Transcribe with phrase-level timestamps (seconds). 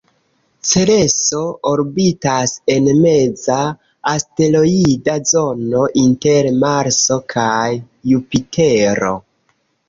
[0.67, 1.41] Cereso
[1.71, 3.57] orbitas en meza
[4.13, 7.69] asteroida zono, inter Marso kaj
[8.15, 9.15] Jupitero.